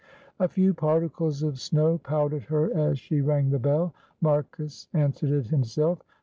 [0.39, 3.93] A few particles of snow powdered her as she rang the bell.
[4.19, 5.99] Marcus answered it himself.